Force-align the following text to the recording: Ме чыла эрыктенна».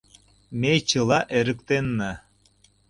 Ме 0.59 0.73
чыла 0.89 1.19
эрыктенна». 1.37 2.11